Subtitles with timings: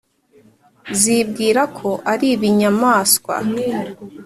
[0.99, 3.35] zibwira ko ari ibihanyaswa